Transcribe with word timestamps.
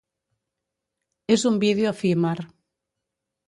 És 1.37 1.45
un 1.51 1.61
vídeo 1.67 1.95
efímer. 1.95 2.35